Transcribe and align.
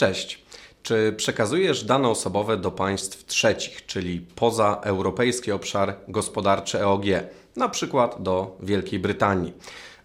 Cześć. 0.00 0.38
Czy 0.82 1.14
przekazujesz 1.16 1.84
dane 1.84 2.08
osobowe 2.08 2.56
do 2.56 2.70
państw 2.70 3.26
trzecich, 3.26 3.86
czyli 3.86 4.20
poza 4.34 4.80
Europejski 4.82 5.52
Obszar 5.52 5.96
Gospodarczy 6.08 6.80
EOG, 6.80 7.04
na 7.56 7.68
przykład 7.68 8.22
do 8.22 8.56
Wielkiej 8.60 8.98
Brytanii? 8.98 9.52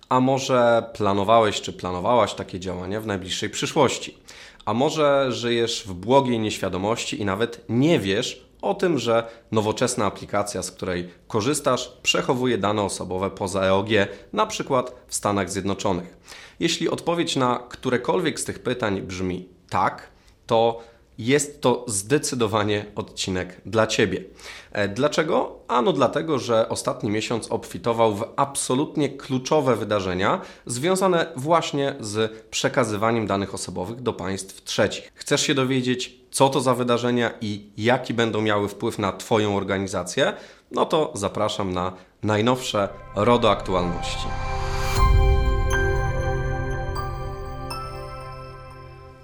A 0.10 0.20
może 0.20 0.84
planowałeś 0.94 1.62
czy 1.62 1.74
planowałaś 1.74 2.34
takie 2.34 2.60
działania 2.60 3.02
w 3.02 3.06
najbliższej 3.06 3.50
przyszłości? 3.50 4.18
A 4.66 4.74
może 4.74 5.32
żyjesz 5.32 5.84
w 5.88 5.94
błogiej 5.94 6.40
nieświadomości 6.40 7.22
i 7.22 7.26
nawet 7.26 7.66
nie 7.70 8.00
wiesz 8.00 8.46
o 8.62 8.74
tym, 8.74 9.00
że 9.00 9.28
nowoczesna 9.52 10.06
aplikacja, 10.06 10.64
z 10.64 10.72
której 10.72 11.10
korzystasz, 11.28 11.98
przechowuje 12.04 12.58
dane 12.58 12.82
osobowe 12.82 13.30
poza 13.30 13.62
EOG, 13.62 13.90
na 14.34 14.46
przykład 14.46 14.96
w 15.08 15.16
Stanach 15.16 15.52
Zjednoczonych? 15.52 16.18
Jeśli 16.60 16.90
odpowiedź 16.90 17.36
na 17.36 17.64
którekolwiek 17.70 18.40
z 18.40 18.46
tych 18.46 18.60
pytań 18.60 19.02
brzmi 19.02 19.55
tak, 19.76 20.08
to 20.48 20.82
jest 21.18 21.62
to 21.62 21.86
zdecydowanie 21.88 22.86
odcinek 22.96 23.62
dla 23.66 23.88
Ciebie. 23.88 24.24
E, 24.72 24.88
dlaczego? 24.88 25.60
Ano 25.68 25.94
dlatego, 25.94 26.40
że 26.40 26.70
ostatni 26.70 27.10
miesiąc 27.10 27.52
obfitował 27.52 28.16
w 28.16 28.24
absolutnie 28.36 29.10
kluczowe 29.10 29.76
wydarzenia 29.76 30.42
związane 30.66 31.26
właśnie 31.36 31.96
z 32.00 32.46
przekazywaniem 32.48 33.28
danych 33.28 33.54
osobowych 33.54 34.02
do 34.02 34.14
państw 34.14 34.64
trzecich. 34.64 35.12
Chcesz 35.16 35.42
się 35.42 35.56
dowiedzieć, 35.56 36.16
co 36.32 36.50
to 36.50 36.62
za 36.62 36.74
wydarzenia 36.74 37.32
i 37.42 37.70
jaki 37.78 38.14
będą 38.14 38.42
miały 38.42 38.68
wpływ 38.70 39.00
na 39.00 39.12
Twoją 39.12 39.58
organizację? 39.58 40.34
No 40.72 40.86
to 40.86 41.12
zapraszam 41.16 41.74
na 41.74 41.94
najnowsze 42.24 42.90
RODO 43.16 43.52
Aktualności. 43.52 44.55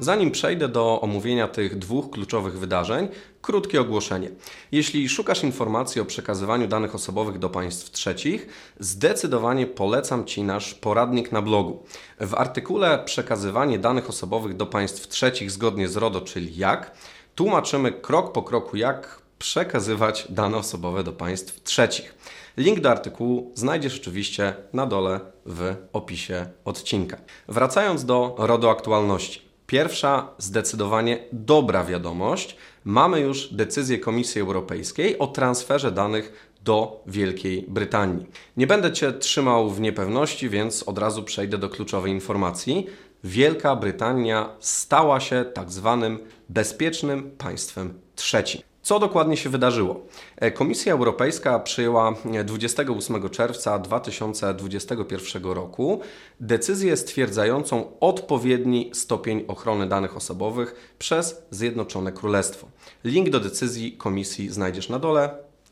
Zanim 0.04 0.32
przejdę 0.32 0.68
do 0.68 1.02
omówienia 1.02 1.48
tych 1.48 1.78
dwóch 1.78 2.10
kluczowych 2.10 2.60
wydarzeń, 2.60 3.08
krótkie 3.42 3.82
ogłoszenie. 3.82 4.30
Jeśli 4.72 5.10
szukasz 5.10 5.44
informacji 5.44 6.02
o 6.02 6.06
przekazywaniu 6.06 6.68
danych 6.68 6.96
osobowych 6.96 7.40
do 7.40 7.50
państw 7.50 7.92
trzecich, 7.92 8.48
zdecydowanie 8.80 9.68
polecam 9.68 10.26
Ci 10.26 10.44
nasz 10.44 10.74
poradnik 10.74 11.32
na 11.32 11.42
blogu. 11.42 11.84
W 12.20 12.34
artykule 12.34 13.04
Przekazywanie 13.06 13.80
danych 13.80 14.10
osobowych 14.10 14.56
do 14.56 14.66
państw 14.66 15.08
trzecich 15.08 15.52
zgodnie 15.52 15.88
z 15.88 15.98
RODO, 15.98 16.22
czyli 16.22 16.56
jak, 16.58 16.92
tłumaczymy 17.36 17.92
krok 17.92 18.32
po 18.32 18.44
kroku, 18.44 18.78
jak 18.78 19.22
przekazywać 19.40 20.28
dane 20.30 20.58
osobowe 20.58 21.04
do 21.04 21.14
państw 21.14 21.64
trzecich. 21.64 22.16
Link 22.58 22.80
do 22.80 22.92
artykułu 22.92 23.52
znajdziesz 23.56 24.00
oczywiście 24.00 24.54
na 24.74 24.86
dole 24.86 25.20
w 25.46 25.76
opisie 25.94 26.46
odcinka. 26.66 27.18
Wracając 27.48 28.06
do 28.06 28.36
RODO 28.38 28.72
aktualności. 28.72 29.51
Pierwsza 29.72 30.28
zdecydowanie 30.38 31.20
dobra 31.32 31.84
wiadomość. 31.84 32.56
Mamy 32.84 33.20
już 33.20 33.54
decyzję 33.54 34.00
Komisji 34.00 34.42
Europejskiej 34.42 35.20
o 35.20 35.28
transferze 35.28 35.92
danych 35.92 36.54
do 36.64 37.04
Wielkiej 37.08 37.66
Brytanii. 37.68 38.26
Nie 38.58 38.68
będę 38.68 38.92
Cię 38.92 39.14
trzymał 39.14 39.70
w 39.70 39.82
niepewności, 39.82 40.50
więc 40.50 40.84
od 40.84 40.98
razu 40.98 41.24
przejdę 41.24 41.58
do 41.58 41.70
kluczowej 41.70 42.12
informacji. 42.12 42.88
Wielka 43.24 43.76
Brytania 43.76 44.50
stała 44.60 45.20
się 45.20 45.46
tak 45.54 45.72
zwanym 45.72 46.20
bezpiecznym 46.50 47.32
państwem 47.38 47.94
trzecim. 48.16 48.71
Co 48.82 49.00
dokładnie 49.00 49.38
się 49.38 49.50
wydarzyło? 49.50 50.02
E, 50.38 50.52
Komisja 50.52 50.94
Europejska 50.94 51.60
przyjęła 51.60 52.14
28 52.46 53.30
czerwca 53.30 53.80
2021 53.80 55.44
roku 55.44 56.02
decyzję 56.40 56.98
stwierdzającą 56.98 57.92
odpowiedni 58.00 58.92
stopień 58.94 59.46
ochrony 59.48 59.88
danych 59.88 60.18
osobowych 60.18 60.96
przez 61.00 61.42
Zjednoczone 61.52 62.12
Królestwo. 62.12 62.68
Link 63.04 63.30
do 63.30 63.40
decyzji 63.40 63.92
Komisji 63.98 64.50
znajdziesz 64.50 64.90
na 64.90 65.00
dole 65.00 65.30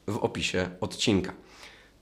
w 0.08 0.18
opisie 0.18 0.70
odcinka. 0.82 1.34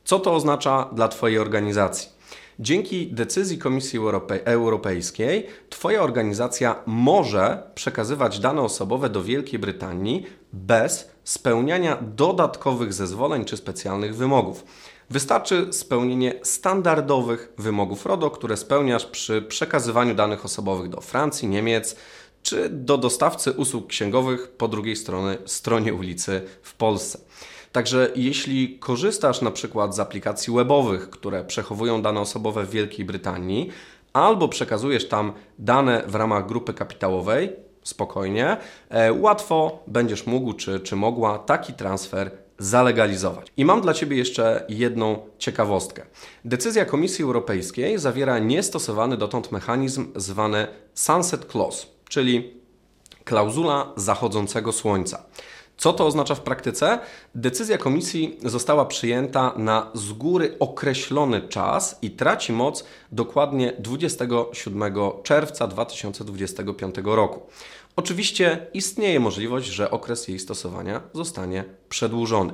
Co 0.04 0.20
to 0.20 0.36
oznacza 0.36 0.90
dla 0.94 1.08
Twojej 1.08 1.40
organizacji? 1.40 2.17
Dzięki 2.60 3.08
decyzji 3.08 3.58
Komisji 3.58 4.00
Europej 4.00 4.40
Europejskiej 4.46 5.48
Twoja 5.70 6.02
organizacja 6.02 6.76
może 6.86 7.64
przekazywać 7.76 8.40
dane 8.40 8.62
osobowe 8.62 9.10
do 9.10 9.24
Wielkiej 9.24 9.60
Brytanii 9.60 10.26
bez 10.54 11.12
spełniania 11.24 11.98
dodatkowych 12.16 12.94
zezwoleń 12.94 13.46
czy 13.46 13.58
specjalnych 13.58 14.16
wymogów. 14.16 14.66
Wystarczy 15.10 15.68
spełnienie 15.72 16.34
standardowych 16.44 17.54
wymogów 17.58 18.06
RODO, 18.06 18.32
które 18.32 18.58
spełniasz 18.58 19.06
przy 19.06 19.42
przekazywaniu 19.42 20.16
danych 20.16 20.46
osobowych 20.46 20.90
do 20.90 21.02
Francji, 21.02 21.48
Niemiec 21.48 21.96
czy 22.44 22.70
do 22.70 22.98
dostawcy 22.98 23.52
usług 23.52 23.88
księgowych 23.88 24.52
po 24.52 24.68
drugiej 24.68 24.96
stronie, 24.96 25.38
stronie 25.46 25.94
ulicy 25.94 26.42
w 26.62 26.74
Polsce. 26.74 27.20
Także 27.72 28.12
jeśli 28.16 28.80
korzystasz 28.80 29.42
na 29.42 29.52
przykład 29.52 29.96
z 29.96 30.00
aplikacji 30.00 30.54
webowych, 30.54 31.10
które 31.10 31.44
przechowują 31.44 32.02
dane 32.02 32.20
osobowe 32.20 32.64
w 32.66 32.70
Wielkiej 32.70 33.06
Brytanii, 33.06 33.70
albo 34.14 34.48
przekazujesz 34.48 35.08
tam 35.08 35.34
dane 35.60 36.04
w 36.08 36.16
ramach 36.16 36.48
grupy 36.48 36.74
kapitałowej, 36.74 37.50
spokojnie, 37.84 38.58
e, 38.90 39.14
łatwo 39.14 39.84
będziesz 39.88 40.26
mógł 40.26 40.54
czy, 40.54 40.80
czy 40.80 40.96
mogła 40.96 41.40
taki 41.40 41.74
transfer 41.74 42.32
zalegalizować. 42.60 43.48
I 43.58 43.66
mam 43.66 43.82
dla 43.82 43.94
Ciebie 43.94 44.18
jeszcze 44.18 44.66
jedną 44.70 45.20
ciekawostkę. 45.38 46.06
Decyzja 46.46 46.86
Komisji 46.86 47.24
Europejskiej 47.24 48.00
zawiera 48.00 48.40
niestosowany 48.40 49.18
dotąd 49.18 49.52
mechanizm 49.52 50.08
zwany 50.16 50.68
Sunset 50.94 51.46
Clause, 51.52 51.88
czyli 52.10 52.54
klauzula 53.24 53.92
zachodzącego 53.96 54.72
słońca. 54.72 55.24
Co 55.78 55.94
to 55.94 56.06
oznacza 56.06 56.36
w 56.36 56.42
praktyce? 56.42 57.00
Decyzja 57.36 57.78
komisji 57.78 58.38
została 58.46 58.86
przyjęta 58.86 59.54
na 59.58 59.92
z 59.94 60.14
góry 60.14 60.56
określony 60.60 61.42
czas 61.42 62.00
i 62.02 62.12
traci 62.12 62.54
moc 62.54 62.84
dokładnie 63.12 63.74
27 63.80 64.94
czerwca 65.24 65.68
2025 65.68 66.96
roku. 67.04 67.40
Oczywiście 67.96 68.68
istnieje 68.74 69.20
możliwość, 69.20 69.68
że 69.68 69.92
okres 69.92 70.28
jej 70.28 70.40
stosowania 70.40 71.02
zostanie 71.14 71.64
przedłużony. 71.90 72.54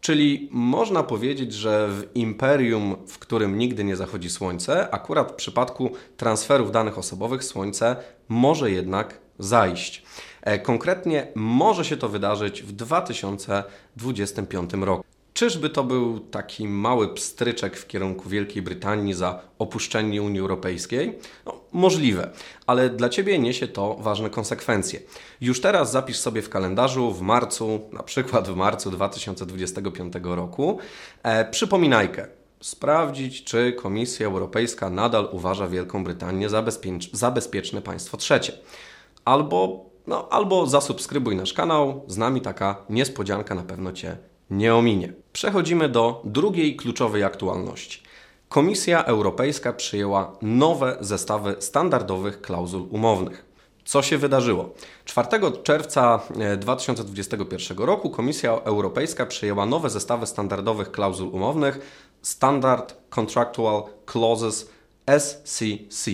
Czyli 0.00 0.48
można 0.52 1.02
powiedzieć, 1.02 1.52
że 1.52 1.88
w 1.88 2.06
imperium, 2.14 2.96
w 3.06 3.18
którym 3.18 3.58
nigdy 3.58 3.84
nie 3.84 3.96
zachodzi 3.96 4.30
słońce, 4.30 4.90
akurat 4.90 5.32
w 5.32 5.34
przypadku 5.34 5.90
transferów 6.16 6.72
danych 6.72 6.98
osobowych 6.98 7.44
słońce 7.44 7.96
może 8.28 8.70
jednak 8.70 9.27
zajść. 9.38 10.02
E, 10.42 10.58
konkretnie 10.58 11.26
może 11.34 11.84
się 11.84 11.96
to 11.96 12.08
wydarzyć 12.08 12.62
w 12.62 12.72
2025 12.72 14.70
roku. 14.80 15.04
Czyżby 15.38 15.70
to 15.70 15.84
był 15.84 16.20
taki 16.20 16.68
mały 16.68 17.14
pstryczek 17.14 17.76
w 17.76 17.86
kierunku 17.86 18.28
Wielkiej 18.28 18.62
Brytanii 18.62 19.14
za 19.14 19.40
opuszczenie 19.58 20.22
Unii 20.22 20.40
Europejskiej? 20.40 21.18
No, 21.46 21.60
możliwe, 21.72 22.30
ale 22.66 22.90
dla 22.90 23.08
Ciebie 23.08 23.38
niesie 23.38 23.68
to 23.68 23.94
ważne 23.94 24.30
konsekwencje. 24.30 25.00
Już 25.40 25.60
teraz 25.60 25.92
zapisz 25.92 26.18
sobie 26.18 26.42
w 26.42 26.48
kalendarzu 26.48 27.12
w 27.12 27.20
marcu, 27.20 27.80
na 27.92 28.02
przykład 28.02 28.48
w 28.48 28.56
marcu 28.56 28.90
2025 28.90 30.14
roku, 30.22 30.78
e, 31.22 31.50
przypominajkę. 31.50 32.26
Sprawdzić, 32.60 33.44
czy 33.44 33.72
Komisja 33.72 34.26
Europejska 34.26 34.90
nadal 34.90 35.28
uważa 35.32 35.68
Wielką 35.68 36.04
Brytanię 36.04 36.48
za, 36.48 36.62
bezpiecz 36.62 37.12
za 37.12 37.30
bezpieczne 37.30 37.82
państwo 37.82 38.16
trzecie. 38.16 38.52
Albo 39.24 39.88
no, 40.06 40.28
albo 40.30 40.66
zasubskrybuj 40.66 41.36
nasz 41.36 41.52
kanał, 41.52 42.04
z 42.06 42.16
nami 42.16 42.40
taka 42.40 42.76
niespodzianka 42.90 43.54
na 43.54 43.62
pewno 43.62 43.92
Cię 43.92 44.16
nie 44.50 44.74
ominie. 44.74 45.12
Przechodzimy 45.32 45.88
do 45.88 46.22
drugiej 46.24 46.76
kluczowej 46.76 47.24
aktualności. 47.24 48.02
Komisja 48.48 49.04
Europejska 49.04 49.72
przyjęła 49.72 50.36
nowe 50.42 50.96
zestawy 51.00 51.56
standardowych 51.58 52.40
klauzul 52.40 52.88
umownych. 52.90 53.44
Co 53.84 54.02
się 54.02 54.18
wydarzyło? 54.18 54.74
4 55.04 55.28
czerwca 55.62 56.20
2021 56.58 57.82
e, 57.82 57.86
roku 57.86 58.10
Komisja 58.10 58.52
Europejska 58.52 59.26
przyjęła 59.26 59.66
nowe 59.66 59.90
zestawy 59.90 60.26
standardowych 60.26 60.90
klauzul 60.90 61.28
umownych 61.28 61.80
Standard 62.22 62.96
Contractual 63.10 63.82
Clauses 64.12 64.70
SCC. 65.18 66.10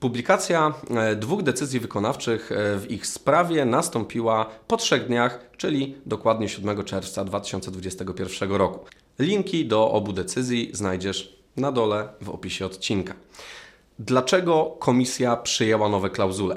Publikacja 0.00 0.74
e, 0.90 1.16
dwóch 1.16 1.42
decyzji 1.42 1.80
wykonawczych 1.80 2.52
e, 2.52 2.78
w 2.78 2.90
ich 2.90 3.06
sprawie 3.06 3.64
nastąpiła 3.64 4.46
po 4.66 4.76
trzech 4.76 5.06
dniach, 5.06 5.50
czyli 5.56 5.94
dokładnie 6.06 6.48
7 6.48 6.84
czerwca 6.84 7.24
2021 7.24 8.52
roku. 8.52 8.86
Linki 9.18 9.66
do 9.66 9.90
obu 9.90 10.12
decyzji 10.12 10.70
znajdziesz 10.72 11.36
na 11.56 11.72
dole 11.72 12.08
w 12.20 12.30
opisie 12.30 12.66
odcinka. 12.66 13.14
Dlaczego 13.98 14.76
komisja 14.78 15.36
przyjęła 15.36 15.88
nowe 15.88 16.10
klauzule? 16.10 16.56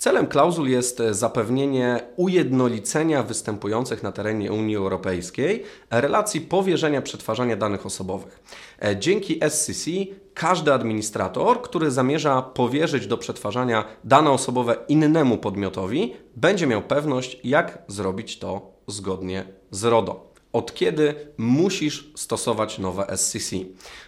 Celem 0.00 0.26
klauzul 0.26 0.68
jest 0.68 1.02
zapewnienie 1.10 2.00
ujednolicenia 2.16 3.22
występujących 3.22 4.02
na 4.02 4.12
terenie 4.12 4.52
Unii 4.52 4.76
Europejskiej 4.76 5.64
relacji 5.90 6.40
powierzenia 6.40 7.02
przetwarzania 7.02 7.56
danych 7.56 7.86
osobowych. 7.86 8.40
E, 8.82 8.96
dzięki 8.96 9.40
SCC 9.48 9.90
każdy 10.34 10.72
administrator, 10.72 11.62
który 11.62 11.90
zamierza 11.90 12.42
powierzyć 12.42 13.06
do 13.06 13.18
przetwarzania 13.18 13.84
dane 14.04 14.30
osobowe 14.30 14.76
innemu 14.88 15.38
podmiotowi, 15.38 16.12
będzie 16.36 16.66
miał 16.66 16.82
pewność, 16.82 17.40
jak 17.44 17.82
zrobić 17.88 18.38
to 18.38 18.72
zgodnie 18.86 19.44
z 19.70 19.84
RODO. 19.84 20.32
Od 20.52 20.74
kiedy 20.74 21.14
musisz 21.36 22.12
stosować 22.16 22.78
nowe 22.78 23.16
SCC? 23.16 23.56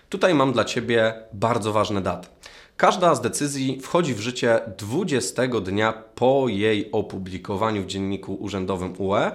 Tutaj 0.08 0.34
mam 0.34 0.52
dla 0.52 0.64
Ciebie 0.64 1.14
bardzo 1.32 1.72
ważne 1.72 2.00
daty. 2.00 2.28
Każda 2.76 3.14
z 3.14 3.20
decyzji 3.20 3.80
wchodzi 3.80 4.14
w 4.14 4.20
życie 4.20 4.60
20 4.78 5.42
dnia 5.46 5.92
po 6.14 6.48
jej 6.48 6.92
opublikowaniu 6.92 7.82
w 7.82 7.86
Dzienniku 7.86 8.34
Urzędowym 8.34 8.94
UE, 8.98 9.30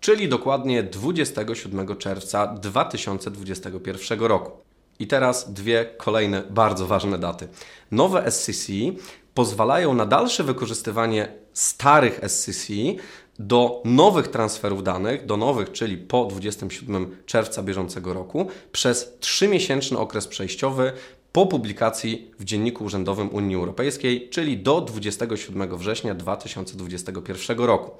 czyli 0.00 0.28
dokładnie 0.28 0.82
27 0.82 1.96
czerwca 1.96 2.46
2021 2.46 4.20
roku. 4.20 4.50
I 4.98 5.06
teraz 5.06 5.52
dwie 5.52 5.84
kolejne 5.96 6.42
bardzo 6.50 6.86
ważne 6.86 7.18
daty. 7.18 7.48
Nowe 7.90 8.30
SCC 8.30 8.72
pozwalają 9.34 9.94
na 9.94 10.06
dalsze 10.06 10.44
wykorzystywanie 10.44 11.28
starych 11.52 12.20
SCC 12.28 12.72
do 13.38 13.82
nowych 13.84 14.28
transferów 14.28 14.82
danych, 14.82 15.26
do 15.26 15.36
nowych, 15.36 15.72
czyli 15.72 15.98
po 15.98 16.24
27 16.24 17.16
czerwca 17.26 17.62
bieżącego 17.62 18.14
roku, 18.14 18.48
przez 18.72 19.18
3-miesięczny 19.20 19.96
okres 19.96 20.26
przejściowy 20.26 20.92
po 21.36 21.46
publikacji 21.46 22.30
w 22.38 22.44
Dzienniku 22.44 22.84
Urzędowym 22.84 23.28
Unii 23.28 23.56
Europejskiej, 23.56 24.28
czyli 24.30 24.58
do 24.58 24.80
27 24.80 25.76
września 25.76 26.14
2021 26.14 27.58
roku. 27.58 27.90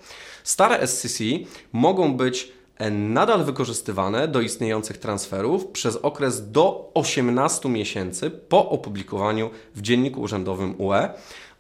Stare 0.44 0.87
SCC 0.87 1.25
mogą 1.73 2.17
być 2.17 2.53
e, 2.79 2.91
nadal 2.91 3.44
wykorzystywane 3.44 4.29
do 4.29 4.41
istniejących 4.41 4.99
transferów 4.99 5.67
przez 5.67 5.97
okres 5.97 6.50
do 6.50 6.91
18 6.94 7.69
miesięcy 7.69 8.31
po 8.31 8.69
opublikowaniu 8.71 9.50
w 9.75 9.83
Dzienniku 9.83 10.21
Urzędowym 10.21 10.75
UE. 10.79 11.09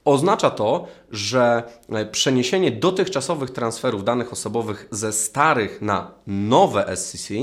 Oznacza 0.04 0.50
to, 0.50 0.86
że 1.10 1.62
e, 1.88 2.06
przeniesienie 2.06 2.70
dotychczasowych 2.70 3.50
transferów 3.50 4.04
danych 4.04 4.32
osobowych 4.32 4.88
ze 4.90 5.12
starych 5.12 5.82
na 5.82 6.10
nowe 6.26 6.96
SCC 6.96 7.34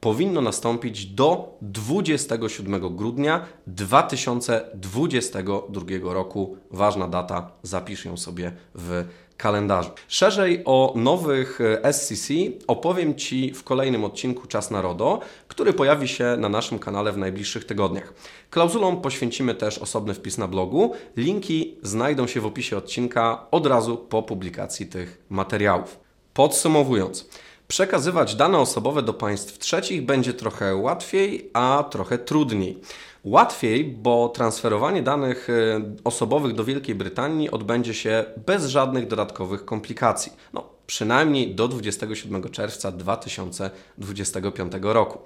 powinno 0.00 0.40
nastąpić 0.40 1.06
do 1.06 1.58
27 1.62 2.96
grudnia 2.96 3.46
2022 3.66 6.14
roku. 6.14 6.56
Ważna 6.70 7.08
data, 7.08 7.50
zapisz 7.62 8.04
ją 8.04 8.16
sobie 8.16 8.52
w 8.74 9.04
kalendarzu. 9.36 9.90
Szerzej 10.08 10.62
o 10.64 10.92
nowych 10.96 11.60
e, 11.60 11.92
SCC 11.92 12.34
opowiem 12.66 13.14
Ci 13.14 13.54
w 13.54 13.64
kolejnym 13.64 14.04
odcinku 14.04 14.46
Czas 14.46 14.70
na 14.70 14.82
RODO, 14.82 15.20
który 15.48 15.72
pojawi 15.72 16.08
się 16.08 16.36
na 16.38 16.48
naszym 16.48 16.78
kanale 16.78 17.12
w 17.12 17.18
najbliższych 17.18 17.64
tygodniach. 17.64 18.14
Klauzulom 18.50 19.00
poświęcimy 19.00 19.54
też 19.54 19.78
osobny 19.78 20.14
wpis 20.14 20.38
na 20.38 20.48
blogu. 20.48 20.92
Linki 21.16 21.74
znajdą 21.82 22.26
się 22.26 22.40
w 22.40 22.46
opisie 22.46 22.76
odcinka 22.76 23.46
od 23.50 23.66
razu 23.66 23.96
po 23.96 24.22
publikacji 24.22 24.86
tych 24.86 25.22
materiałów. 25.30 25.98
Podsumowując, 26.34 27.28
Przekazywać 27.68 28.34
dane 28.34 28.58
osobowe 28.58 29.02
do 29.02 29.14
państw 29.14 29.58
trzecich 29.58 30.06
będzie 30.06 30.34
trochę 30.34 30.76
łatwiej, 30.76 31.50
a 31.52 31.84
trochę 31.90 32.18
trudniej. 32.18 32.80
Łatwiej, 33.24 33.84
bo 33.84 34.28
transferowanie 34.28 35.02
danych 35.02 35.50
y, 35.50 35.82
osobowych 36.04 36.54
do 36.54 36.64
Wielkiej 36.64 36.94
Brytanii 36.94 37.50
odbędzie 37.50 37.94
się 37.94 38.24
bez 38.46 38.66
żadnych 38.66 39.06
dodatkowych 39.06 39.64
komplikacji. 39.64 40.32
No, 40.52 40.64
przynajmniej 40.86 41.54
do 41.54 41.68
27 41.68 42.50
czerwca 42.50 42.92
2025 42.92 44.72
roku. 44.82 45.18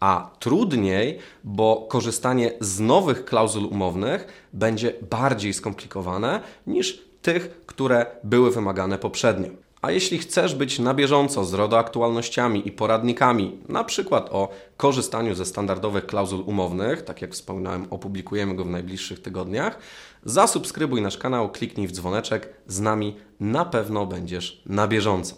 A 0.00 0.30
trudniej, 0.38 1.18
bo 1.44 1.86
korzystanie 1.90 2.52
z 2.60 2.80
nowych 2.80 3.24
klauzul 3.24 3.64
umownych 3.64 4.48
będzie 4.52 4.92
bardziej 5.10 5.54
skomplikowane 5.54 6.40
niż 6.66 7.02
tych, 7.22 7.66
które 7.66 8.06
były 8.24 8.50
wymagane 8.50 8.98
poprzednio. 8.98 9.67
A 9.82 9.90
jeśli 9.90 10.18
chcesz 10.18 10.54
być 10.54 10.78
na 10.78 10.94
bieżąco 10.94 11.44
z 11.44 11.54
RODO 11.54 11.78
aktualnościami 11.78 12.68
i 12.68 12.72
poradnikami, 12.72 13.58
na 13.68 13.84
przykład 13.84 14.28
o 14.32 14.48
korzystaniu 14.76 15.34
ze 15.34 15.44
standardowych 15.44 16.06
klauzul 16.06 16.42
umownych, 16.46 17.02
tak 17.02 17.22
jak 17.22 17.32
wspomniałem, 17.32 17.86
opublikujemy 17.90 18.54
go 18.54 18.64
w 18.64 18.70
najbliższych 18.70 19.22
tygodniach, 19.22 19.78
zasubskrybuj 20.24 21.02
nasz 21.02 21.18
kanał, 21.18 21.52
kliknij 21.52 21.88
w 21.88 21.92
dzwoneczek, 21.92 22.48
z 22.66 22.80
nami 22.80 23.16
na 23.40 23.64
pewno 23.64 24.06
będziesz 24.06 24.62
na 24.66 24.88
bieżąco. 24.88 25.34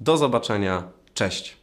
Do 0.00 0.16
zobaczenia, 0.16 0.82
cześć! 1.14 1.56